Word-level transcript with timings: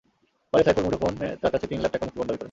পরে 0.51 0.63
সাইফুল 0.65 0.83
মুঠোফোনে 0.87 1.27
তাঁর 1.41 1.51
কাছে 1.53 1.65
তিন 1.71 1.79
লাখ 1.83 1.91
টাকা 1.93 2.03
মুক্তিপণ 2.05 2.27
দাবি 2.27 2.37
করেন। 2.37 2.39